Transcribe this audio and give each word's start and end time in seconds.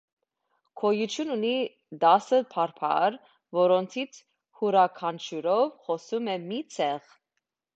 Գոյություն 0.83 1.33
ունի 1.33 1.51
տասը 2.03 2.39
բարբառ, 2.55 3.17
որոնցից 3.59 4.19
յուրաքանչյուրով 4.63 5.65
խոսում 5.87 6.33
է 6.37 6.41
մի 6.49 6.65
ցեղ։ 6.79 7.17